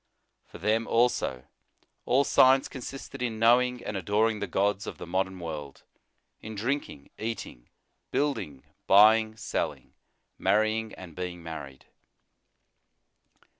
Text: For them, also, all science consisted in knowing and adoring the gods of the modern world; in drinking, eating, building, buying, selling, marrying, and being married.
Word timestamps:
For 0.47 0.57
them, 0.57 0.87
also, 0.87 1.43
all 2.07 2.23
science 2.23 2.67
consisted 2.67 3.21
in 3.21 3.37
knowing 3.37 3.83
and 3.85 3.95
adoring 3.95 4.39
the 4.39 4.47
gods 4.47 4.87
of 4.87 4.97
the 4.97 5.05
modern 5.05 5.39
world; 5.39 5.83
in 6.41 6.55
drinking, 6.55 7.11
eating, 7.19 7.69
building, 8.09 8.63
buying, 8.87 9.37
selling, 9.37 9.93
marrying, 10.39 10.95
and 10.95 11.15
being 11.15 11.43
married. 11.43 11.85